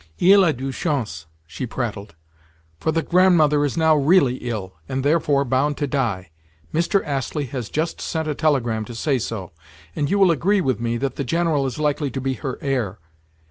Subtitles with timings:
[0.17, 2.15] "Il a de la chance," she prattled,
[2.79, 6.31] "for the Grandmother is now really ill, and therefore, bound to die.
[6.73, 7.05] Mr.
[7.05, 9.51] Astley has just sent a telegram to say so,
[9.95, 12.97] and you will agree with me that the General is likely to be her heir.